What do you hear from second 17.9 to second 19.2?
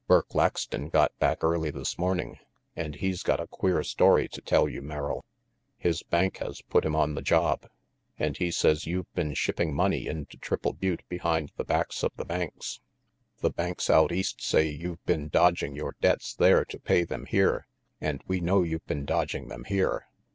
and we know you've been